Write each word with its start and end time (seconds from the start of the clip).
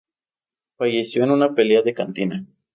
Falleció 0.77 1.23
en 1.23 1.29
una 1.29 1.53
pelea 1.53 1.83
de 1.83 1.93
cantina. 1.93 2.43